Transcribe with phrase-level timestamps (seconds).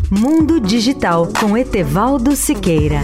[0.09, 3.01] Mundo Digital com Etevaldo Siqueira.